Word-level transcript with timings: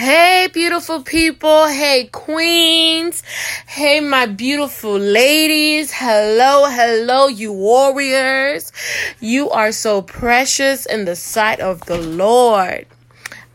Hey, 0.00 0.48
beautiful 0.50 1.02
people. 1.02 1.66
Hey, 1.66 2.08
queens. 2.10 3.22
Hey, 3.66 4.00
my 4.00 4.24
beautiful 4.24 4.96
ladies. 4.98 5.92
Hello, 5.92 6.64
hello, 6.70 7.28
you 7.28 7.52
warriors. 7.52 8.72
You 9.20 9.50
are 9.50 9.72
so 9.72 10.00
precious 10.00 10.86
in 10.86 11.04
the 11.04 11.16
sight 11.16 11.60
of 11.60 11.84
the 11.84 11.98
Lord. 11.98 12.86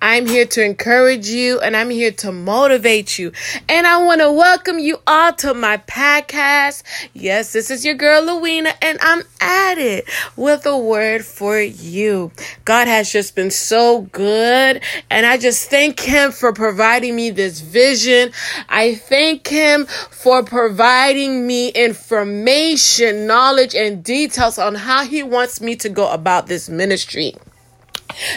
I'm 0.02 0.28
here 0.28 0.46
to 0.46 0.64
encourage 0.64 1.28
you 1.28 1.60
and 1.60 1.76
I'm 1.76 1.90
here 1.90 2.12
to 2.12 2.32
motivate 2.32 3.18
you. 3.18 3.32
And 3.68 3.88
I 3.88 4.04
want 4.04 4.22
to 4.22 4.32
welcome 4.32 4.78
you 4.78 5.00
all 5.08 5.34
to 5.34 5.54
my 5.54 5.78
podcast. 5.78 6.84
Yes, 7.14 7.54
this 7.54 7.72
is 7.72 7.86
your 7.86 7.96
girl, 7.96 8.22
Louina, 8.22 8.74
and 8.82 9.00
I'm 9.02 9.24
at 9.42 9.78
it 9.78 10.06
with 10.36 10.66
a 10.66 10.78
word 10.78 11.26
for 11.26 11.60
you. 11.60 12.32
God 12.66 12.88
has 12.88 13.12
just 13.12 13.36
been 13.36 13.52
so 13.52 14.02
good. 14.12 14.82
And 15.10 15.26
I 15.26 15.38
just 15.38 15.70
thank 15.70 16.00
Him 16.00 16.32
for 16.32 16.54
providing 16.54 17.16
me 17.16 17.32
this 17.32 17.62
vision. 17.62 18.32
I 18.70 18.96
thank 18.96 19.48
Him 19.48 19.86
for 19.86 20.44
providing 20.44 21.48
me 21.48 21.70
information, 21.70 23.26
knowledge, 23.26 23.74
and 23.74 24.04
details 24.04 24.58
on 24.60 24.76
how 24.76 25.04
He 25.06 25.24
wants 25.24 25.62
me 25.62 25.76
to 25.78 25.90
go 25.90 26.12
about 26.12 26.48
this 26.48 26.70
ministry. 26.70 27.34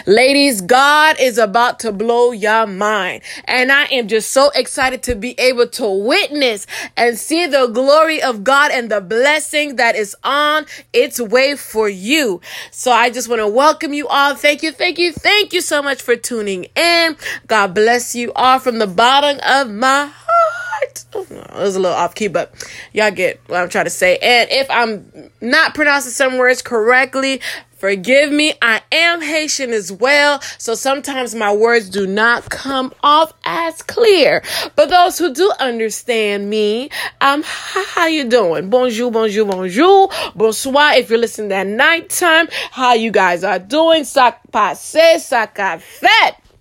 Ladies, 0.05 0.61
God 0.61 1.17
is 1.19 1.37
about 1.37 1.79
to 1.79 1.91
blow 1.91 2.31
your 2.31 2.67
mind. 2.67 3.21
And 3.45 3.71
I 3.71 3.85
am 3.85 4.07
just 4.07 4.31
so 4.31 4.49
excited 4.55 5.03
to 5.03 5.15
be 5.15 5.39
able 5.39 5.67
to 5.67 5.87
witness 5.87 6.67
and 6.97 7.17
see 7.17 7.47
the 7.47 7.67
glory 7.67 8.21
of 8.21 8.43
God 8.43 8.71
and 8.71 8.89
the 8.89 9.01
blessing 9.01 9.75
that 9.77 9.95
is 9.95 10.15
on 10.23 10.65
its 10.93 11.19
way 11.19 11.55
for 11.55 11.89
you. 11.89 12.41
So 12.71 12.91
I 12.91 13.09
just 13.09 13.27
want 13.27 13.39
to 13.39 13.47
welcome 13.47 13.93
you 13.93 14.07
all. 14.07 14.35
Thank 14.35 14.63
you, 14.63 14.71
thank 14.71 14.97
you, 14.97 15.11
thank 15.11 15.53
you 15.53 15.61
so 15.61 15.81
much 15.81 16.01
for 16.01 16.15
tuning 16.15 16.65
in. 16.75 17.17
God 17.47 17.73
bless 17.73 18.15
you 18.15 18.31
all 18.33 18.59
from 18.59 18.79
the 18.79 18.87
bottom 18.87 19.39
of 19.45 19.69
my 19.69 20.11
heart. 20.13 21.05
Oh, 21.13 21.25
it 21.29 21.53
was 21.53 21.75
a 21.75 21.79
little 21.79 21.97
off 21.97 22.15
key, 22.15 22.27
but 22.27 22.53
y'all 22.93 23.11
get 23.11 23.41
what 23.47 23.61
I'm 23.61 23.69
trying 23.69 23.85
to 23.85 23.91
say. 23.91 24.17
And 24.17 24.49
if 24.49 24.69
I'm 24.69 25.31
not 25.41 25.75
pronouncing 25.75 26.11
some 26.11 26.37
words 26.37 26.61
correctly, 26.61 27.41
Forgive 27.79 28.31
me, 28.33 28.53
I 28.61 28.81
am 28.91 29.21
Haitian 29.21 29.71
as 29.71 29.89
well, 29.89 30.41
so 30.57 30.75
sometimes 30.75 31.33
my 31.33 31.53
words 31.53 31.89
do 31.89 32.05
not 32.05 32.49
come 32.49 32.93
off 33.01 33.31
as 33.45 33.81
clear. 33.81 34.43
But 34.75 34.89
those 34.89 35.17
who 35.17 35.33
do 35.33 35.49
understand 35.61 36.49
me, 36.49 36.89
um, 37.21 37.41
how 37.45 38.07
you 38.07 38.25
doing? 38.25 38.69
Bonjour, 38.69 39.09
bonjour, 39.11 39.45
bonjour, 39.45 40.11
bonsoir. 40.35 40.95
If 40.95 41.09
you're 41.09 41.19
listening 41.19 41.53
at 41.53 41.67
nighttime, 41.67 42.49
how 42.71 42.95
you 42.95 43.11
guys 43.11 43.45
are 43.45 43.59
doing? 43.59 44.03
Sac 44.03 44.41
passe, 44.51 45.19
sac 45.19 45.55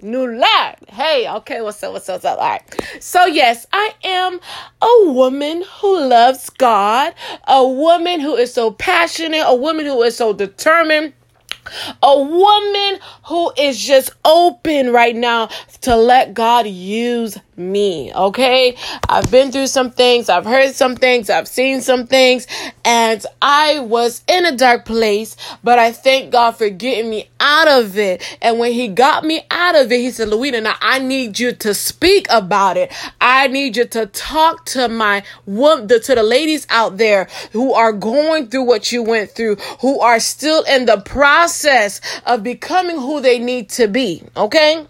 fait. 0.01 0.07
life. 0.07 0.77
Hey, 0.89 1.29
okay, 1.29 1.61
what's 1.61 1.83
up, 1.83 1.93
what's 1.93 2.09
up, 2.09 2.15
what's 2.15 2.25
up? 2.25 2.39
All 2.39 2.49
right. 2.49 3.03
So, 3.03 3.27
yes, 3.27 3.67
I 3.73 3.95
am 4.05 4.41
a 4.83 5.13
woman 5.13 5.65
who 5.81 6.09
loves 6.09 6.51
God, 6.51 7.15
a 7.47 7.67
woman 7.67 8.21
who 8.21 8.37
is 8.37 8.53
so 8.53 8.71
passionate, 8.71 9.45
a 9.47 9.55
woman 9.55 9.87
who 9.87 10.03
is 10.03 10.17
so 10.17 10.33
determined 10.33 11.15
a 12.03 12.23
woman 12.23 12.99
who 13.27 13.53
is 13.59 13.79
just 13.79 14.11
open 14.25 14.93
right 14.93 15.15
now 15.15 15.47
to 15.83 15.97
let 15.97 16.35
God 16.35 16.67
use 16.67 17.37
me. 17.59 18.13
Okay. 18.15 18.77
I've 19.09 19.31
been 19.31 19.53
through 19.53 19.67
some 19.67 19.91
things. 19.91 20.29
I've 20.29 20.45
heard 20.45 20.75
some 20.75 20.97
things. 20.97 21.29
I've 21.29 21.49
seen 21.49 21.81
some 21.81 22.07
things 22.07 22.47
and 22.85 23.25
I 23.43 23.81
was 23.81 24.23
in 24.29 24.47
a 24.47 24.57
dark 24.57 24.85
place, 24.85 25.37
but 25.63 25.79
I 25.79 25.93
thank 25.93 26.33
God 26.33 26.53
for 26.53 26.71
getting 26.71 27.11
me 27.11 27.29
out 27.41 27.69
of 27.69 27.99
it. 27.99 28.23
And 28.41 28.59
when 28.59 28.73
he 28.73 28.89
got 28.89 29.25
me 29.25 29.43
out 29.51 29.77
of 29.77 29.91
it, 29.93 30.01
he 30.01 30.11
said, 30.11 30.29
Louina, 30.29 30.63
now 30.63 30.77
I 30.81 30.99
need 30.99 31.39
you 31.39 31.53
to 31.53 31.75
speak 31.75 32.27
about 32.31 32.77
it. 32.77 32.93
I 33.21 33.49
need 33.49 33.77
you 33.77 33.85
to 33.87 34.07
talk 34.07 34.65
to 34.67 34.89
my 34.89 35.23
woman, 35.47 35.89
to 35.89 36.15
the 36.15 36.23
ladies 36.23 36.67
out 36.71 36.97
there 36.97 37.29
who 37.53 37.73
are 37.75 37.93
going 37.93 38.49
through 38.49 38.65
what 38.65 38.93
you 38.93 39.03
went 39.03 39.33
through, 39.33 39.57
who 39.81 40.01
are 40.01 40.21
still 40.21 40.63
in 40.65 40.87
the 40.87 41.01
process 41.01 42.01
of 42.27 42.43
becoming 42.43 42.97
who 42.97 43.21
they 43.21 43.39
need 43.39 43.69
to 43.71 43.89
be. 43.89 44.23
Okay. 44.37 44.87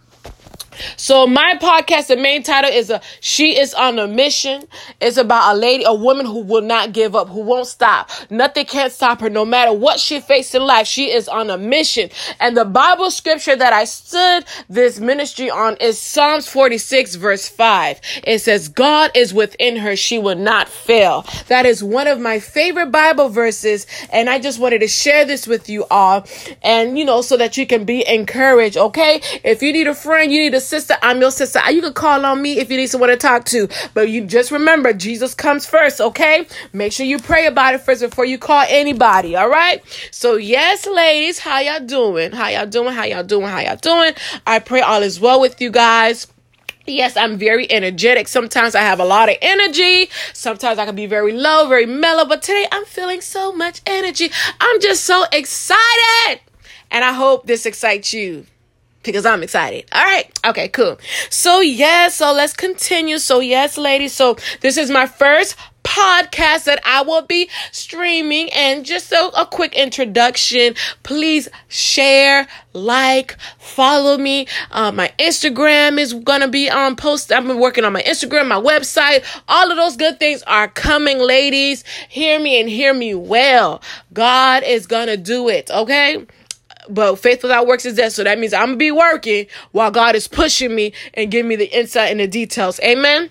So 0.97 1.27
my 1.27 1.55
podcast, 1.61 2.09
the 2.09 2.17
main 2.17 2.43
title 2.43 2.71
is 2.71 2.91
a 2.91 3.01
She 3.21 3.59
is 3.59 3.75
on 3.75 3.99
a 3.99 4.07
Mission. 4.07 4.65
It's 5.01 5.17
about 5.17 5.55
a 5.55 5.59
lady, 5.59 5.85
a 5.85 5.95
woman 5.95 6.27
who 6.27 6.43
will 6.43 6.63
not 6.63 6.93
give 6.93 7.15
up, 7.15 7.29
who 7.29 7.41
won't 7.41 7.67
stop. 7.67 8.11
Nothing 8.31 8.67
can 8.67 8.91
stop 8.91 9.21
her, 9.21 9.31
no 9.31 9.45
matter 9.45 9.73
what 9.73 10.01
she 10.01 10.21
faces 10.21 10.57
in 10.57 10.63
life. 10.63 10.87
She 10.87 11.11
is 11.11 11.29
on 11.29 11.51
a 11.51 11.59
mission. 11.59 12.11
And 12.41 12.57
the 12.57 12.65
Bible 12.65 13.11
scripture 13.11 13.57
that 13.57 13.73
I 13.73 13.85
stood 13.85 14.45
this 14.69 15.01
ministry 15.01 15.51
on 15.51 15.77
is 15.77 15.99
Psalms 15.99 16.49
46 16.49 17.17
verse 17.17 17.49
5. 17.49 18.01
It 18.25 18.41
says, 18.41 18.69
God 18.69 19.11
is 19.15 19.35
within 19.35 19.77
her. 19.77 19.97
She 19.97 20.19
will 20.19 20.37
not 20.37 20.69
fail. 20.69 21.25
That 21.49 21.67
is 21.67 21.83
one 21.83 22.07
of 22.07 22.21
my 22.21 22.39
favorite 22.41 22.91
Bible 22.91 23.29
verses. 23.29 23.87
And 24.11 24.29
I 24.29 24.39
just 24.39 24.59
wanted 24.59 24.81
to 24.81 24.89
share 24.89 25.25
this 25.25 25.47
with 25.47 25.69
you 25.69 25.85
all. 25.91 26.27
And, 26.63 26.99
you 26.99 27.05
know, 27.05 27.23
so 27.23 27.37
that 27.37 27.57
you 27.57 27.67
can 27.67 27.85
be 27.85 28.07
encouraged. 28.09 28.77
Okay. 28.77 29.21
If 29.45 29.63
you 29.63 29.73
need 29.73 29.87
a 29.87 29.95
friend, 29.95 30.33
you 30.33 30.41
need 30.41 30.55
a 30.55 30.61
sister, 30.69 30.95
I'm 31.03 31.21
your 31.21 31.31
sister. 31.31 31.61
You 31.71 31.81
can 31.81 31.95
call 31.95 32.25
on 32.25 32.41
me 32.41 32.59
if 32.59 32.71
you 32.71 32.77
need 32.77 32.89
someone 32.89 33.11
to 33.11 33.17
talk 33.17 33.45
to. 33.47 33.69
But 33.95 34.11
you 34.11 34.25
just 34.27 34.51
remember, 34.51 34.93
Jesus 34.93 35.35
comes 35.35 35.67
first, 35.67 36.01
okay? 36.01 36.47
Make 36.73 36.93
sure 36.93 37.07
you 37.07 37.19
pray 37.19 37.47
about 37.47 37.75
it 37.75 37.81
first 37.81 38.03
before 38.03 38.27
you 38.27 38.39
call 38.39 38.65
anybody, 38.69 39.35
all 39.35 39.49
right? 39.49 39.83
So, 40.11 40.37
yes, 40.37 40.87
ladies, 40.87 41.39
how 41.39 41.59
y'all 41.61 41.85
doing? 41.85 42.33
How 42.33 42.49
y'all 42.49 42.67
doing? 42.67 42.95
How 42.95 43.05
y'all 43.05 43.25
doing? 43.25 43.49
How 43.49 43.61
y'all 43.61 43.77
doing? 43.77 44.13
I 44.47 44.59
pray 44.59 44.81
all 44.81 45.03
is 45.03 45.19
well 45.19 45.41
with 45.41 45.61
you 45.61 45.71
guys. 45.71 46.27
Yes, 46.87 47.17
I'm 47.17 47.37
very 47.37 47.71
energetic. 47.71 48.29
Sometimes 48.29 48.75
I 48.75 48.81
have 48.81 48.99
a 49.01 49.05
lot 49.05 49.29
of 49.29 49.37
energy. 49.43 50.09
Sometimes 50.33 50.79
I 50.79 50.87
can 50.87 50.97
be 50.97 51.07
very 51.07 51.33
low, 51.33 51.69
very 51.69 51.85
mellow. 51.85 52.25
But 52.25 52.43
today 52.43 52.67
I'm 52.73 52.85
feeling 52.87 53.21
so 53.21 53.53
much 53.53 53.83
energy. 53.87 54.31
I'm 54.61 54.81
just 54.81 55.05
so 55.05 55.25
excited. 55.33 56.41
And 56.91 57.05
I 57.05 57.13
hope 57.13 57.47
this 57.47 57.67
excites 57.67 58.15
you 58.15 58.47
because 59.09 59.27
I'm 59.27 59.43
excited. 59.43 59.87
All 59.93 60.05
right. 60.05 60.31
Okay, 60.45 60.69
cool. 60.69 60.99
So, 61.31 61.61
yes, 61.61 62.17
so 62.17 62.33
let's 62.33 62.53
continue. 62.53 63.19
So, 63.19 63.41
yes, 63.41 63.79
ladies. 63.79 64.13
So, 64.13 64.37
this 64.61 64.77
is 64.77 64.91
my 64.91 65.07
first 65.07 65.57
podcast 65.89 66.65
that 66.65 66.81
I 66.85 67.03
will 67.03 67.23
be 67.23 67.49
streaming. 67.73 68.53
And 68.53 68.85
just 68.85 69.09
so 69.09 69.31
a 69.31 69.47
quick 69.47 69.75
introduction. 69.75 70.75
Please 71.03 71.49
share, 71.69 72.47
like, 72.75 73.37
follow 73.59 74.19
me. 74.19 74.47
Uh, 74.71 74.93
my 74.93 75.11
Instagram 75.19 75.99
is 75.99 76.13
to 76.43 76.49
be 76.49 76.69
on 76.69 76.95
post. 76.97 77.33
I've 77.33 77.47
been 77.47 77.59
working 77.59 77.85
on 77.85 77.95
my 77.95 78.03
Instagram, 78.03 78.49
my 78.49 78.61
website. 78.61 79.25
All 79.49 79.71
of 79.71 79.77
those 79.77 79.97
good 79.97 80.19
things 80.19 80.43
are 80.43 80.69
coming, 80.69 81.19
ladies. 81.19 81.85
Hear 82.09 82.39
me 82.39 82.61
and 82.61 82.69
hear 82.69 82.93
me 82.93 83.15
well. 83.15 83.83
God 84.13 84.63
is 84.65 84.87
to 85.07 85.17
do 85.17 85.49
it. 85.49 85.71
Okay 85.71 86.27
but 86.89 87.17
faith 87.17 87.43
without 87.43 87.67
works 87.67 87.85
is 87.85 87.97
dead. 87.97 88.13
So 88.13 88.25
that 88.25 88.39
means 88.39 88.53
I'm 88.53 88.69
gonna 88.69 88.77
be 88.77 88.91
working 88.91 89.47
while 89.73 89.91
God 89.91 90.15
is 90.15 90.29
pushing 90.29 90.75
me 90.75 90.93
and 91.15 91.31
giving 91.31 91.49
me 91.49 91.57
the 91.57 91.67
insight 91.77 92.11
and 92.11 92.21
the 92.21 92.27
details. 92.27 92.81
Amen. 92.81 93.31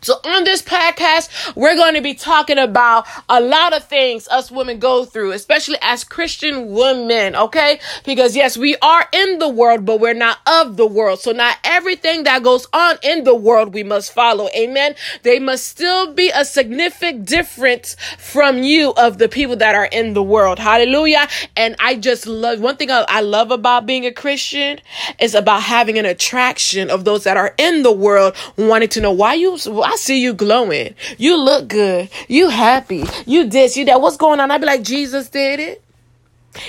So 0.00 0.14
on 0.24 0.44
this 0.44 0.62
podcast, 0.62 1.56
we're 1.56 1.74
going 1.74 1.94
to 1.94 2.00
be 2.00 2.14
talking 2.14 2.56
about 2.56 3.04
a 3.28 3.40
lot 3.40 3.72
of 3.72 3.82
things 3.84 4.28
us 4.28 4.48
women 4.48 4.78
go 4.78 5.04
through, 5.04 5.32
especially 5.32 5.76
as 5.82 6.04
Christian 6.04 6.70
women, 6.70 7.34
okay? 7.34 7.80
Because 8.04 8.36
yes, 8.36 8.56
we 8.56 8.76
are 8.76 9.08
in 9.12 9.40
the 9.40 9.48
world, 9.48 9.84
but 9.84 9.98
we're 9.98 10.14
not 10.14 10.38
of 10.46 10.76
the 10.76 10.86
world. 10.86 11.18
So 11.18 11.32
not 11.32 11.56
everything 11.64 12.22
that 12.24 12.44
goes 12.44 12.68
on 12.72 12.98
in 13.02 13.24
the 13.24 13.34
world 13.34 13.74
we 13.74 13.82
must 13.82 14.12
follow. 14.12 14.48
Amen. 14.56 14.94
They 15.24 15.40
must 15.40 15.66
still 15.66 16.14
be 16.14 16.30
a 16.32 16.44
significant 16.44 17.26
difference 17.26 17.96
from 18.18 18.62
you 18.62 18.92
of 18.96 19.18
the 19.18 19.28
people 19.28 19.56
that 19.56 19.74
are 19.74 19.86
in 19.86 20.14
the 20.14 20.22
world. 20.22 20.60
Hallelujah. 20.60 21.26
And 21.56 21.74
I 21.80 21.96
just 21.96 22.24
love 22.28 22.60
one 22.60 22.76
thing 22.76 22.90
I 22.92 23.20
love 23.20 23.50
about 23.50 23.84
being 23.84 24.06
a 24.06 24.12
Christian 24.12 24.78
is 25.18 25.34
about 25.34 25.62
having 25.62 25.98
an 25.98 26.06
attraction 26.06 26.88
of 26.88 27.04
those 27.04 27.24
that 27.24 27.36
are 27.36 27.52
in 27.58 27.82
the 27.82 27.92
world 27.92 28.36
wanting 28.56 28.90
to 28.90 29.00
know 29.00 29.10
why 29.10 29.34
you 29.34 29.58
I 29.88 29.96
see 29.96 30.20
you 30.20 30.34
glowing. 30.34 30.94
You 31.16 31.42
look 31.42 31.66
good. 31.68 32.10
You 32.28 32.50
happy. 32.50 33.04
You 33.24 33.48
this, 33.48 33.74
you 33.74 33.86
that. 33.86 34.02
What's 34.02 34.18
going 34.18 34.38
on? 34.38 34.50
I'd 34.50 34.60
be 34.60 34.66
like, 34.66 34.82
Jesus 34.82 35.30
did 35.30 35.60
it. 35.60 35.82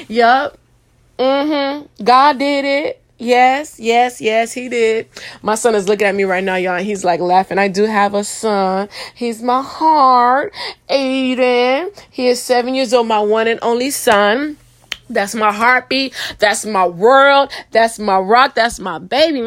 Yup. 0.08 0.58
Mm-hmm. 1.18 2.02
God 2.02 2.40
did 2.40 2.64
it. 2.64 3.02
Yes, 3.18 3.78
yes, 3.78 4.22
yes, 4.22 4.54
he 4.54 4.70
did. 4.70 5.10
My 5.42 5.56
son 5.56 5.76
is 5.76 5.90
looking 5.90 6.08
at 6.08 6.16
me 6.16 6.24
right 6.24 6.42
now, 6.42 6.56
y'all. 6.56 6.76
and 6.78 6.86
he's 6.86 7.04
like 7.04 7.20
laughing. 7.20 7.58
I 7.58 7.68
do 7.68 7.84
have 7.84 8.14
a 8.14 8.24
son. 8.24 8.88
He's 9.14 9.44
my 9.44 9.62
heart. 9.62 10.54
Aiden. 10.90 11.92
He 12.10 12.28
is 12.28 12.42
seven 12.42 12.74
years 12.74 12.94
old, 12.94 13.08
my 13.08 13.20
one 13.20 13.50
and 13.50 13.60
only 13.62 13.90
son. 13.90 14.56
That's 15.10 15.36
my 15.36 15.52
heartbeat. 15.52 16.16
That's 16.38 16.66
my 16.66 16.88
world. 16.88 17.52
That's 17.72 18.00
my 18.00 18.18
rock. 18.18 18.56
That's 18.56 18.80
my 18.80 19.00
baby. 19.00 19.42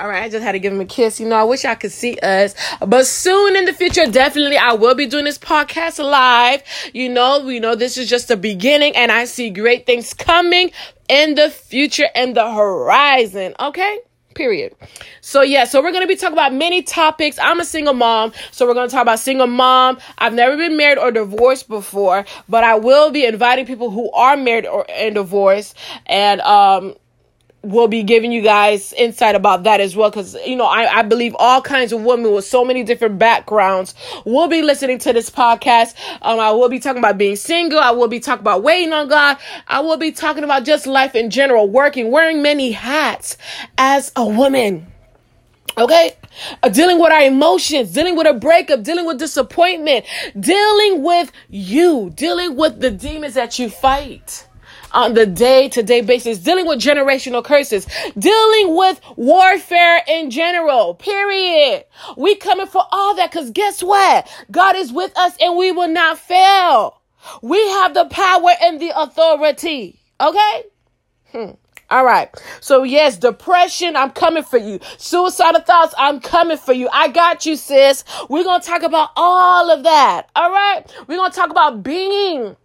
All 0.00 0.08
right, 0.08 0.22
I 0.22 0.30
just 0.30 0.42
had 0.42 0.52
to 0.52 0.58
give 0.58 0.72
him 0.72 0.80
a 0.80 0.86
kiss. 0.86 1.20
You 1.20 1.28
know, 1.28 1.36
I 1.36 1.44
wish 1.44 1.66
I 1.66 1.74
could 1.74 1.92
see 1.92 2.16
us, 2.22 2.54
but 2.80 3.06
soon 3.06 3.54
in 3.54 3.66
the 3.66 3.74
future, 3.74 4.06
definitely 4.06 4.56
I 4.56 4.72
will 4.72 4.94
be 4.94 5.04
doing 5.04 5.26
this 5.26 5.36
podcast 5.36 6.02
live. 6.02 6.62
You 6.94 7.10
know, 7.10 7.44
we 7.44 7.60
know 7.60 7.74
this 7.74 7.98
is 7.98 8.08
just 8.08 8.28
the 8.28 8.38
beginning, 8.38 8.96
and 8.96 9.12
I 9.12 9.26
see 9.26 9.50
great 9.50 9.84
things 9.84 10.14
coming 10.14 10.72
in 11.10 11.34
the 11.34 11.50
future 11.50 12.06
and 12.14 12.34
the 12.34 12.50
horizon. 12.50 13.54
Okay. 13.60 13.98
Period. 14.34 14.74
So 15.20 15.42
yeah, 15.42 15.64
so 15.64 15.82
we're 15.82 15.92
gonna 15.92 16.06
be 16.06 16.16
talking 16.16 16.32
about 16.32 16.54
many 16.54 16.80
topics. 16.80 17.38
I'm 17.38 17.60
a 17.60 17.64
single 17.66 17.92
mom, 17.92 18.32
so 18.52 18.66
we're 18.66 18.72
gonna 18.72 18.88
talk 18.88 19.02
about 19.02 19.18
single 19.18 19.48
mom. 19.48 19.98
I've 20.16 20.32
never 20.32 20.56
been 20.56 20.78
married 20.78 20.96
or 20.96 21.10
divorced 21.10 21.68
before, 21.68 22.24
but 22.48 22.64
I 22.64 22.76
will 22.76 23.10
be 23.10 23.26
inviting 23.26 23.66
people 23.66 23.90
who 23.90 24.10
are 24.12 24.38
married 24.38 24.64
or 24.64 24.86
and 24.88 25.14
divorced, 25.16 25.76
and 26.06 26.40
um, 26.40 26.94
we'll 27.62 27.88
be 27.88 28.02
giving 28.02 28.32
you 28.32 28.40
guys 28.40 28.92
insight 28.94 29.34
about 29.34 29.64
that 29.64 29.80
as 29.80 29.94
well. 29.94 30.10
Because 30.10 30.34
you 30.46 30.56
know 30.56 30.64
I, 30.64 30.98
I 30.98 31.02
believe 31.02 31.34
all 31.38 31.60
kinds 31.60 31.92
of 31.92 32.02
women 32.02 32.32
with 32.32 32.44
so 32.44 32.64
many 32.64 32.82
different 32.82 33.18
backgrounds 33.18 33.94
will 34.24 34.48
be 34.48 34.62
listening 34.62 34.98
to 35.00 35.12
this 35.12 35.30
podcast. 35.30 35.94
Um 36.22 36.40
i 36.40 36.50
will 36.50 36.68
be 36.68 36.78
talking 36.78 36.98
about 36.98 37.18
being 37.18 37.36
single. 37.36 37.78
I 37.78 37.90
will 37.90 38.08
be 38.08 38.20
talking 38.20 38.42
about 38.42 38.62
waiting 38.62 38.92
on 38.92 39.08
god. 39.08 39.38
I 39.68 39.80
will 39.80 39.96
be 39.96 40.12
talking 40.12 40.44
about 40.44 40.64
just 40.64 40.86
life 40.86 41.14
in 41.14 41.30
general 41.30 41.68
working 41.68 42.10
wearing 42.10 42.42
many 42.42 42.72
hats 42.72 43.36
as 43.76 44.12
a 44.16 44.26
woman. 44.26 44.86
Okay? 45.78 46.16
Uh, 46.62 46.68
dealing 46.68 46.98
with 46.98 47.12
our 47.12 47.22
emotions, 47.22 47.92
dealing 47.92 48.16
with 48.16 48.26
a 48.26 48.34
breakup, 48.34 48.82
dealing 48.82 49.06
with 49.06 49.18
disappointment, 49.18 50.04
dealing 50.38 51.02
with 51.02 51.30
you, 51.48 52.10
dealing 52.14 52.56
with 52.56 52.80
the 52.80 52.90
demons 52.90 53.34
that 53.34 53.58
you 53.58 53.70
fight 53.70 54.46
on 54.92 55.14
the 55.14 55.26
day 55.26 55.68
to 55.70 55.82
day 55.82 56.00
basis, 56.00 56.38
dealing 56.38 56.66
with 56.66 56.78
generational 56.80 57.44
curses, 57.44 57.86
dealing 58.18 58.76
with 58.76 59.00
warfare 59.16 60.02
in 60.08 60.30
general, 60.30 60.94
period. 60.94 61.84
We 62.16 62.36
coming 62.36 62.66
for 62.66 62.84
all 62.90 63.14
that 63.16 63.30
because 63.30 63.50
guess 63.50 63.82
what? 63.82 64.28
God 64.50 64.76
is 64.76 64.92
with 64.92 65.16
us 65.16 65.36
and 65.40 65.56
we 65.56 65.72
will 65.72 65.88
not 65.88 66.18
fail. 66.18 67.00
We 67.42 67.58
have 67.70 67.94
the 67.94 68.06
power 68.06 68.50
and 68.62 68.80
the 68.80 68.92
authority. 68.98 70.00
Okay? 70.20 70.64
Hmm. 71.32 71.50
All 71.90 72.04
right. 72.04 72.30
So 72.60 72.84
yes, 72.84 73.16
depression, 73.18 73.96
I'm 73.96 74.10
coming 74.10 74.44
for 74.44 74.58
you. 74.58 74.78
Suicidal 74.96 75.60
thoughts, 75.60 75.92
I'm 75.98 76.20
coming 76.20 76.56
for 76.56 76.72
you. 76.72 76.88
I 76.92 77.08
got 77.08 77.46
you, 77.46 77.56
sis. 77.56 78.04
We're 78.28 78.44
going 78.44 78.60
to 78.60 78.66
talk 78.66 78.82
about 78.82 79.10
all 79.16 79.70
of 79.70 79.82
that. 79.82 80.28
All 80.36 80.52
right. 80.52 80.84
We're 81.08 81.16
going 81.16 81.32
to 81.32 81.36
talk 81.36 81.50
about 81.50 81.82
being 81.82 82.56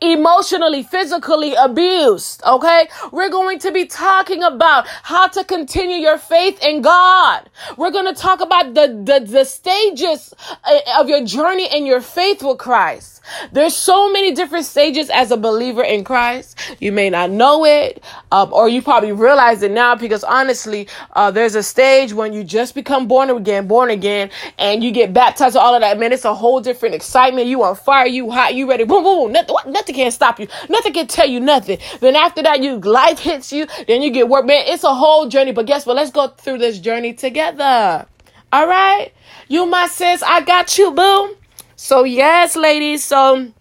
emotionally, 0.00 0.82
physically 0.82 1.54
abused. 1.54 2.42
Okay. 2.44 2.88
We're 3.12 3.30
going 3.30 3.58
to 3.60 3.72
be 3.72 3.86
talking 3.86 4.42
about 4.42 4.86
how 4.86 5.28
to 5.28 5.44
continue 5.44 5.96
your 5.96 6.18
faith 6.18 6.62
in 6.62 6.82
God. 6.82 7.48
We're 7.76 7.90
going 7.90 8.12
to 8.12 8.20
talk 8.20 8.40
about 8.40 8.74
the, 8.74 8.88
the, 9.04 9.24
the 9.26 9.44
stages 9.44 10.34
uh, 10.64 10.78
of 10.98 11.08
your 11.08 11.24
journey 11.24 11.68
and 11.68 11.86
your 11.86 12.00
faith 12.00 12.42
with 12.42 12.58
Christ. 12.58 13.14
There's 13.52 13.74
so 13.74 14.12
many 14.12 14.32
different 14.32 14.66
stages 14.66 15.08
as 15.10 15.30
a 15.30 15.36
believer 15.36 15.82
in 15.82 16.04
Christ. 16.04 16.58
You 16.78 16.92
may 16.92 17.08
not 17.10 17.30
know 17.30 17.64
it, 17.64 18.04
um, 18.30 18.52
or 18.52 18.68
you 18.68 18.82
probably 18.82 19.12
realize 19.12 19.62
it 19.62 19.70
now 19.70 19.94
because 19.94 20.24
honestly, 20.24 20.88
uh, 21.12 21.30
there's 21.30 21.54
a 21.54 21.62
stage 21.62 22.12
when 22.12 22.32
you 22.32 22.44
just 22.44 22.74
become 22.74 23.08
born 23.08 23.30
again, 23.30 23.66
born 23.66 23.90
again, 23.90 24.30
and 24.58 24.84
you 24.84 24.90
get 24.90 25.12
baptized. 25.14 25.56
All 25.56 25.74
of 25.74 25.80
that, 25.80 25.98
man, 25.98 26.12
it's 26.12 26.24
a 26.24 26.34
whole 26.34 26.60
different 26.60 26.94
excitement. 26.94 27.46
You 27.46 27.62
on 27.62 27.76
fire, 27.76 28.06
you 28.06 28.30
hot, 28.30 28.54
you 28.54 28.68
ready. 28.68 28.84
Boom, 28.84 29.02
boom, 29.02 29.24
boom. 29.24 29.32
Nothing, 29.32 29.56
nothing 29.66 29.94
can 29.94 30.10
stop 30.10 30.38
you. 30.40 30.48
Nothing 30.68 30.92
can 30.92 31.06
tell 31.06 31.28
you 31.28 31.40
nothing. 31.40 31.78
Then 32.00 32.16
after 32.16 32.42
that, 32.42 32.62
you 32.62 32.78
life 32.78 33.18
hits 33.18 33.52
you. 33.52 33.66
Then 33.86 34.02
you 34.02 34.10
get 34.10 34.28
work, 34.28 34.46
man. 34.46 34.64
It's 34.66 34.84
a 34.84 34.94
whole 34.94 35.28
journey. 35.28 35.52
But 35.52 35.66
guess 35.66 35.86
what? 35.86 35.96
Let's 35.96 36.10
go 36.10 36.28
through 36.28 36.58
this 36.58 36.78
journey 36.78 37.14
together. 37.14 38.06
All 38.52 38.68
right, 38.68 39.12
you 39.48 39.66
my 39.66 39.88
sis, 39.88 40.22
I 40.22 40.40
got 40.42 40.78
you, 40.78 40.92
boom. 40.92 41.34
So, 41.74 42.04
yes, 42.04 42.54
ladies. 42.54 43.02
So, 43.02 43.52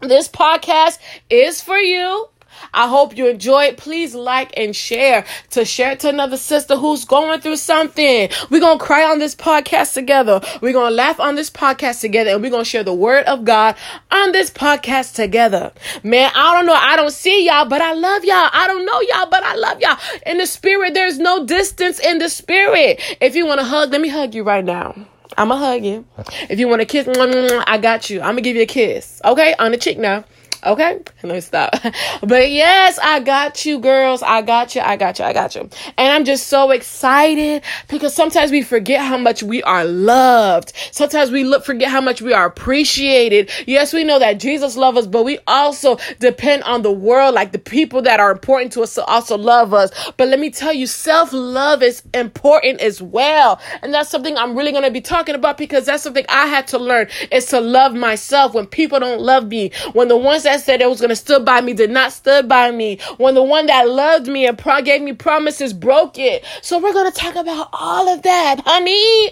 this 0.00 0.28
podcast 0.28 0.98
is 1.28 1.60
for 1.60 1.78
you. 1.78 2.28
I 2.72 2.88
hope 2.88 3.16
you 3.16 3.28
enjoy 3.28 3.64
it. 3.64 3.76
Please 3.76 4.14
like 4.14 4.52
and 4.56 4.74
share 4.74 5.24
to 5.50 5.64
share 5.64 5.92
it 5.92 6.00
to 6.00 6.08
another 6.08 6.36
sister 6.36 6.76
who's 6.76 7.04
going 7.04 7.40
through 7.40 7.56
something. 7.56 8.28
We're 8.50 8.60
going 8.60 8.78
to 8.78 8.84
cry 8.84 9.04
on 9.04 9.18
this 9.18 9.34
podcast 9.34 9.94
together. 9.94 10.40
We're 10.60 10.72
going 10.72 10.90
to 10.90 10.94
laugh 10.94 11.20
on 11.20 11.34
this 11.34 11.50
podcast 11.50 12.00
together 12.00 12.30
and 12.30 12.42
we're 12.42 12.50
going 12.50 12.64
to 12.64 12.70
share 12.70 12.84
the 12.84 12.94
word 12.94 13.24
of 13.26 13.44
God 13.44 13.76
on 14.10 14.32
this 14.32 14.50
podcast 14.50 15.14
together. 15.14 15.72
Man, 16.02 16.30
I 16.34 16.54
don't 16.54 16.66
know. 16.66 16.74
I 16.74 16.96
don't 16.96 17.12
see 17.12 17.46
y'all, 17.46 17.66
but 17.66 17.80
I 17.80 17.92
love 17.92 18.24
y'all. 18.24 18.50
I 18.52 18.66
don't 18.66 18.84
know 18.84 19.00
y'all, 19.00 19.30
but 19.30 19.42
I 19.42 19.54
love 19.54 19.80
y'all. 19.80 19.98
In 20.26 20.38
the 20.38 20.46
spirit, 20.46 20.94
there's 20.94 21.18
no 21.18 21.46
distance 21.46 21.98
in 21.98 22.18
the 22.18 22.28
spirit. 22.28 23.00
If 23.20 23.34
you 23.34 23.46
want 23.46 23.60
to 23.60 23.66
hug, 23.66 23.90
let 23.92 24.00
me 24.00 24.08
hug 24.08 24.34
you 24.34 24.42
right 24.42 24.64
now. 24.64 24.94
I'ma 25.36 25.56
hug 25.56 25.84
you. 25.84 26.04
If 26.48 26.58
you 26.58 26.68
want 26.68 26.80
to 26.80 26.86
kiss, 26.86 27.08
I 27.08 27.78
got 27.78 28.10
you. 28.10 28.20
I'm 28.20 28.30
gonna 28.30 28.40
give 28.42 28.56
you 28.56 28.62
a 28.62 28.66
kiss. 28.66 29.20
Okay, 29.24 29.54
on 29.58 29.70
the 29.70 29.78
cheek 29.78 29.98
now. 29.98 30.24
Okay, 30.64 31.00
let 31.22 31.32
me 31.34 31.40
stop. 31.40 31.74
But 32.22 32.50
yes, 32.50 32.98
I 33.02 33.20
got 33.20 33.64
you, 33.64 33.78
girls. 33.78 34.22
I 34.22 34.42
got 34.42 34.74
you. 34.74 34.82
I 34.82 34.96
got 34.96 35.18
you. 35.18 35.24
I 35.24 35.32
got 35.32 35.54
you. 35.54 35.62
And 35.96 36.12
I'm 36.12 36.24
just 36.24 36.48
so 36.48 36.70
excited 36.70 37.62
because 37.88 38.14
sometimes 38.14 38.50
we 38.50 38.62
forget 38.62 39.00
how 39.00 39.16
much 39.16 39.42
we 39.42 39.62
are 39.62 39.84
loved. 39.84 40.72
Sometimes 40.92 41.30
we 41.30 41.44
look 41.44 41.64
forget 41.64 41.88
how 41.88 42.00
much 42.02 42.20
we 42.20 42.34
are 42.34 42.44
appreciated. 42.44 43.50
Yes, 43.66 43.94
we 43.94 44.04
know 44.04 44.18
that 44.18 44.38
Jesus 44.38 44.76
loves 44.76 44.98
us, 44.98 45.06
but 45.06 45.24
we 45.24 45.38
also 45.46 45.96
depend 46.18 46.62
on 46.64 46.82
the 46.82 46.92
world, 46.92 47.34
like 47.34 47.52
the 47.52 47.58
people 47.58 48.02
that 48.02 48.20
are 48.20 48.30
important 48.30 48.72
to 48.74 48.82
us, 48.82 48.94
to 48.96 49.04
also 49.04 49.38
love 49.38 49.72
us. 49.72 49.90
But 50.18 50.28
let 50.28 50.40
me 50.40 50.50
tell 50.50 50.74
you, 50.74 50.86
self 50.86 51.32
love 51.32 51.82
is 51.82 52.02
important 52.12 52.80
as 52.80 53.00
well, 53.00 53.60
and 53.82 53.94
that's 53.94 54.10
something 54.10 54.36
I'm 54.36 54.54
really 54.56 54.72
going 54.72 54.84
to 54.84 54.90
be 54.90 55.00
talking 55.00 55.34
about 55.34 55.56
because 55.56 55.86
that's 55.86 56.02
something 56.02 56.26
I 56.28 56.46
had 56.46 56.66
to 56.68 56.78
learn 56.78 57.08
is 57.32 57.46
to 57.46 57.60
love 57.60 57.94
myself 57.94 58.52
when 58.52 58.66
people 58.66 59.00
don't 59.00 59.20
love 59.20 59.46
me, 59.48 59.70
when 59.92 60.08
the 60.08 60.16
ones 60.16 60.42
that 60.42 60.49
that 60.50 60.60
said 60.60 60.80
it 60.80 60.88
was 60.88 61.00
going 61.00 61.10
to 61.10 61.16
stood 61.16 61.44
by 61.44 61.60
me 61.60 61.72
did 61.72 61.90
not 61.90 62.12
stood 62.12 62.48
by 62.48 62.70
me. 62.70 62.98
When 63.18 63.34
the 63.34 63.42
one 63.42 63.66
that 63.66 63.88
loved 63.88 64.26
me 64.26 64.46
and 64.46 64.58
pro- 64.58 64.82
gave 64.82 65.00
me 65.00 65.12
promises 65.12 65.72
broke 65.72 66.18
it. 66.18 66.44
So 66.62 66.78
we're 66.78 66.92
going 66.92 67.10
to 67.10 67.16
talk 67.16 67.36
about 67.36 67.68
all 67.72 68.08
of 68.08 68.22
that, 68.22 68.60
honey. 68.64 69.30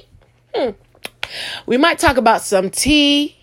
Hmm. 0.55 0.71
We 1.67 1.77
might 1.77 1.99
talk 1.99 2.17
about 2.17 2.43
some 2.43 2.71
tea, 2.71 3.37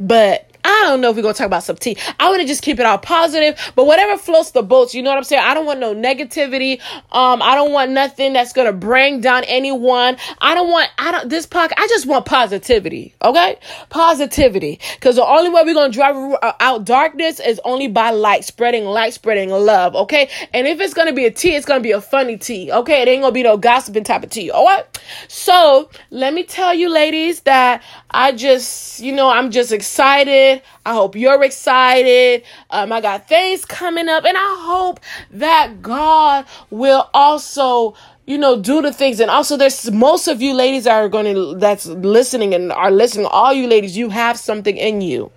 but 0.00 0.47
I 0.64 0.84
don't 0.84 1.00
know 1.00 1.10
if 1.10 1.16
we're 1.16 1.22
gonna 1.22 1.34
talk 1.34 1.46
about 1.46 1.62
some 1.62 1.76
tea. 1.76 1.96
I 2.18 2.28
want 2.28 2.40
to 2.40 2.46
just 2.46 2.62
keep 2.62 2.78
it 2.78 2.86
all 2.86 2.98
positive, 2.98 3.72
but 3.74 3.86
whatever 3.86 4.16
floats 4.18 4.50
the 4.50 4.62
boats, 4.62 4.94
you 4.94 5.02
know 5.02 5.10
what 5.10 5.18
I'm 5.18 5.24
saying? 5.24 5.42
I 5.44 5.54
don't 5.54 5.66
want 5.66 5.80
no 5.80 5.94
negativity. 5.94 6.80
Um, 7.12 7.42
I 7.42 7.54
don't 7.54 7.72
want 7.72 7.92
nothing 7.92 8.32
that's 8.32 8.52
gonna 8.52 8.72
bring 8.72 9.20
down 9.20 9.44
anyone. 9.44 10.16
I 10.40 10.54
don't 10.54 10.70
want, 10.70 10.90
I 10.98 11.12
don't, 11.12 11.28
this 11.28 11.46
podcast, 11.46 11.74
I 11.76 11.86
just 11.88 12.06
want 12.06 12.26
positivity, 12.26 13.14
okay? 13.22 13.58
Positivity. 13.88 14.80
Cause 15.00 15.16
the 15.16 15.24
only 15.24 15.50
way 15.50 15.62
we're 15.64 15.74
gonna 15.74 15.92
drive 15.92 16.16
out 16.60 16.84
darkness 16.84 17.40
is 17.40 17.60
only 17.64 17.88
by 17.88 18.10
light, 18.10 18.44
spreading 18.44 18.84
light, 18.84 19.14
spreading 19.14 19.50
love, 19.50 19.94
okay? 19.94 20.28
And 20.52 20.66
if 20.66 20.80
it's 20.80 20.94
gonna 20.94 21.12
be 21.12 21.24
a 21.26 21.30
tea, 21.30 21.54
it's 21.54 21.66
gonna 21.66 21.80
be 21.80 21.92
a 21.92 22.00
funny 22.00 22.36
tea, 22.36 22.72
okay? 22.72 23.02
It 23.02 23.08
ain't 23.08 23.22
gonna 23.22 23.32
be 23.32 23.42
no 23.42 23.56
gossiping 23.56 24.04
type 24.04 24.22
of 24.22 24.30
tea, 24.30 24.50
alright? 24.50 24.84
So, 25.28 25.90
let 26.10 26.34
me 26.34 26.44
tell 26.44 26.74
you, 26.74 26.88
ladies, 26.88 27.40
that 27.40 27.82
I 28.10 28.32
just, 28.32 29.00
you 29.00 29.12
know, 29.12 29.28
I'm 29.28 29.50
just 29.50 29.72
excited. 29.72 30.47
I 30.84 30.94
hope 30.94 31.16
you're 31.16 31.42
excited. 31.42 32.42
Um, 32.70 32.92
I 32.92 33.00
got 33.00 33.28
things 33.28 33.64
coming 33.64 34.08
up, 34.08 34.24
and 34.24 34.36
I 34.36 34.56
hope 34.60 35.00
that 35.32 35.82
God 35.82 36.46
will 36.70 37.08
also 37.14 37.94
you 38.26 38.36
know, 38.36 38.60
do 38.60 38.82
the 38.82 38.92
things. 38.92 39.20
And 39.20 39.30
also 39.30 39.56
there's 39.56 39.90
most 39.90 40.28
of 40.28 40.42
you 40.42 40.52
ladies 40.52 40.86
are 40.86 41.08
going 41.08 41.34
to, 41.34 41.54
that's 41.54 41.86
listening 41.86 42.54
and 42.54 42.70
are 42.70 42.90
listening. 42.90 43.24
All 43.24 43.54
you 43.54 43.66
ladies, 43.66 43.96
you 43.96 44.10
have 44.10 44.38
something 44.38 44.76
in 44.76 45.00
you. 45.00 45.32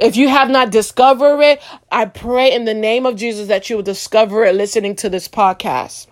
If 0.00 0.16
you 0.16 0.28
have 0.28 0.48
not 0.48 0.70
discovered 0.70 1.40
it, 1.42 1.62
I 1.92 2.06
pray 2.06 2.50
in 2.50 2.64
the 2.64 2.72
name 2.72 3.04
of 3.04 3.16
Jesus 3.16 3.48
that 3.48 3.68
you 3.68 3.76
will 3.76 3.82
discover 3.82 4.42
it 4.44 4.54
listening 4.54 4.96
to 4.96 5.10
this 5.10 5.28
podcast. 5.28 6.06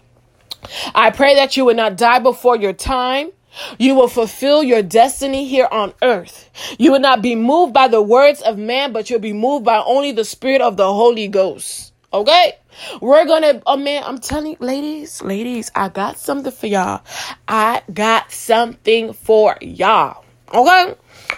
I 0.95 1.11
pray 1.11 1.35
that 1.35 1.57
you 1.57 1.65
would 1.65 1.77
not 1.77 1.97
die 1.97 2.19
before 2.19 2.57
your 2.57 2.75
time. 2.75 3.31
You 3.79 3.95
will 3.95 4.09
fulfill 4.09 4.63
your 4.63 4.83
destiny 4.83 5.47
here 5.47 5.69
on 5.71 5.95
earth. 6.03 6.51
You 6.79 6.93
will 6.93 7.01
not 7.01 7.23
be 7.23 7.35
moved 7.35 7.73
by 7.73 7.89
the 7.89 8.03
words 8.03 8.41
of 8.43 8.59
man, 8.59 8.93
but 8.93 9.11
you'll 9.11 9.21
be 9.21 9.33
moved 9.33 9.65
by 9.65 9.83
only 9.85 10.13
the 10.13 10.25
spirit 10.25 10.63
of 10.63 10.77
the 10.77 10.93
Holy 10.93 11.29
Ghost. 11.29 11.93
Okay? 12.13 12.55
We're 13.01 13.25
gonna, 13.27 13.63
oh 13.67 13.77
man, 13.77 14.03
I'm 14.05 14.19
telling 14.19 14.53
you, 14.53 14.57
ladies, 14.61 15.23
ladies, 15.23 15.71
I 15.75 15.89
got 15.89 16.19
something 16.19 16.53
for 16.53 16.67
y'all. 16.67 17.03
I 17.49 17.83
got 17.93 18.33
something 18.33 19.13
for 19.13 19.57
y'all. 19.61 20.25
Okay? 20.53 20.95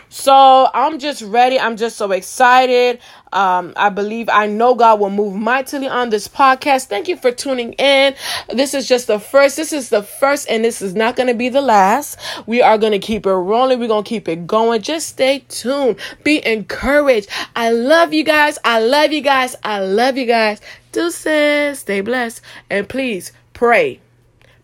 So 0.09 0.69
I'm 0.73 0.99
just 0.99 1.23
ready. 1.23 1.59
I'm 1.59 1.77
just 1.77 1.97
so 1.97 2.11
excited. 2.13 3.01
Um, 3.33 3.73
I 3.77 3.89
believe 3.89 4.29
I 4.29 4.47
know 4.47 4.75
God 4.75 5.01
will 5.01 5.11
move 5.11 5.35
mightily 5.35 5.89
on 5.89 6.11
this 6.11 6.29
podcast. 6.29 6.87
Thank 6.87 7.09
you 7.09 7.17
for 7.17 7.33
tuning 7.33 7.73
in. 7.75 8.15
This 8.49 8.75
is 8.75 8.87
just 8.87 9.09
the 9.09 9.19
first. 9.19 9.57
This 9.57 9.73
is 9.73 9.89
the 9.89 10.03
first, 10.03 10.49
and 10.49 10.65
this 10.65 10.81
is 10.81 10.95
not 10.95 11.17
going 11.17 11.27
to 11.27 11.35
be 11.35 11.49
the 11.49 11.61
last. 11.61 12.19
We 12.47 12.63
are 12.63 12.79
going 12.79 12.93
to 12.93 13.01
keep 13.01 13.27
it 13.27 13.33
rolling. 13.33 13.81
We're 13.81 13.89
going 13.89 14.05
to 14.05 14.09
keep 14.09 14.29
it 14.29 14.47
going. 14.47 14.83
Just 14.83 15.09
stay 15.09 15.45
tuned. 15.49 15.97
Be 16.23 16.47
encouraged. 16.47 17.29
I 17.57 17.71
love 17.71 18.15
you 18.15 18.23
guys. 18.23 18.59
I 18.65 18.81
love 18.81 19.13
you 19.13 19.21
guys. 19.21 19.57
I 19.65 19.81
love 19.81 20.17
you 20.17 20.27
guys. 20.27 20.61
Deuces. 20.93 21.81
Stay 21.81 22.01
blessed. 22.03 22.41
And 22.71 22.89
please 22.89 23.33
pray. 23.53 24.01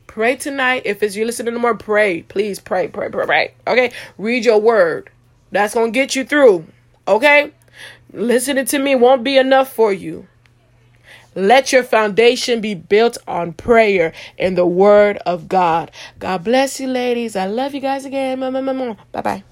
Pray 0.07 0.37
tonight. 0.37 0.83
If 0.85 1.03
it's 1.03 1.15
you 1.15 1.25
listening 1.25 1.55
to 1.55 1.61
more, 1.61 1.77
pray. 1.77 2.23
Please 2.23 2.59
pray, 2.59 2.89
pray, 2.89 3.09
pray, 3.11 3.27
pray. 3.27 3.55
Okay? 3.67 3.93
Read 4.19 4.45
your 4.45 4.61
word. 4.61 5.11
That's 5.51 5.75
going 5.75 5.93
to 5.93 5.99
get 5.99 6.15
you 6.17 6.25
through. 6.25 6.67
Okay? 7.07 7.53
Listening 8.13 8.65
to 8.67 8.79
me 8.79 8.95
won't 8.95 9.25
be 9.25 9.37
enough 9.37 9.73
for 9.73 9.93
you. 9.93 10.27
Let 11.35 11.73
your 11.73 11.85
foundation 11.85 12.61
be 12.61 12.75
built 12.75 13.17
on 13.29 13.53
prayer 13.53 14.13
and 14.39 14.59
the 14.59 14.67
word 14.67 15.19
of 15.19 15.49
God. 15.49 15.93
God 16.19 16.43
bless 16.45 16.81
you, 16.81 16.89
ladies. 16.89 17.37
I 17.37 17.47
love 17.47 17.73
you 17.73 17.81
guys 17.81 18.05
again. 18.05 18.41
Bye 18.41 19.23
bye. 19.23 19.45